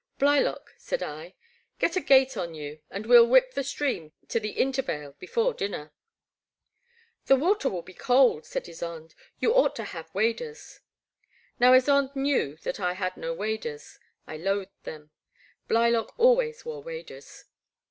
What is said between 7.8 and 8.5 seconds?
be cold,